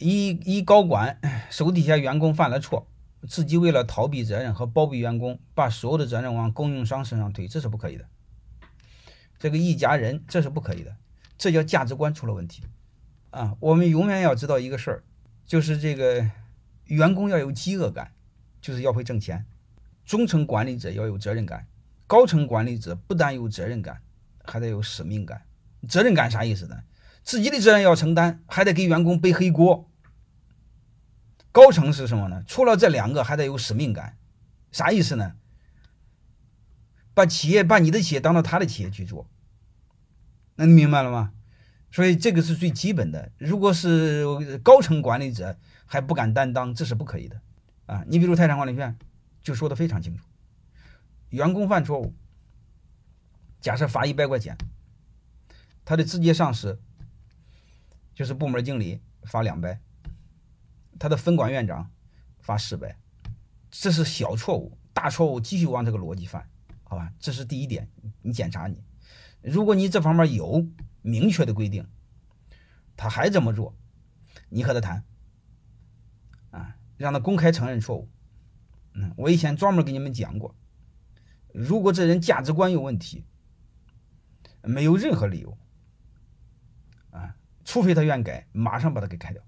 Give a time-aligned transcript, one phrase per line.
[0.00, 1.20] 一一高管
[1.50, 2.88] 手底下员工犯了错，
[3.28, 8.06] 自己为了逃避责任和包庇员工，把所有的责任往供应商身上推，这是不可以的。
[9.38, 10.96] 这个一家人，这是不可以的，
[11.36, 12.62] 这叫价值观出了问题
[13.28, 13.54] 啊！
[13.60, 15.04] 我们永远要知道一个事儿，
[15.44, 16.26] 就是这个
[16.86, 18.10] 员工要有饥饿感，
[18.62, 19.44] 就是要会挣钱；
[20.06, 21.66] 中层管理者要有责任感，
[22.06, 24.00] 高层管理者不但有责任感，
[24.44, 25.42] 还得有使命感。
[25.86, 26.78] 责任感啥意思呢？
[27.22, 29.89] 自己的责任要承担，还得给员工背黑锅。
[31.52, 32.44] 高层是什么呢？
[32.46, 34.16] 除了这两个，还得有使命感。
[34.72, 35.34] 啥意思呢？
[37.12, 39.28] 把企业把你的企业当做他的企业去做。
[40.54, 41.32] 那你明白了吗？
[41.90, 43.32] 所以这个是最基本的。
[43.36, 47.40] 如果是高层管理者还不敢担当，这是不可以的
[47.86, 48.04] 啊！
[48.06, 48.96] 你比如泰山管理院
[49.42, 50.24] 就说的非常清楚：
[51.30, 52.14] 员工犯错误，
[53.60, 54.56] 假设罚一百块钱，
[55.84, 56.78] 他的直接上司
[58.14, 59.80] 就是部门经理罚两百。
[61.00, 61.90] 他的分管院长
[62.40, 62.94] 罚四百，
[63.70, 66.46] 这是小错误，大错误继续往这个逻辑犯，
[66.84, 67.10] 好吧？
[67.18, 67.88] 这是第一点，
[68.20, 68.84] 你检查你，
[69.40, 70.68] 如果你这方面有
[71.00, 71.88] 明确的规定，
[72.98, 73.74] 他还这么做，
[74.50, 75.02] 你和他谈，
[76.50, 78.10] 啊，让他公开承认错误。
[78.92, 80.54] 嗯，我以前专门给你们讲过，
[81.54, 83.24] 如果这人价值观有问题，
[84.62, 85.56] 没有任何理由，
[87.08, 89.42] 啊，除非他愿改，马上把他给开掉。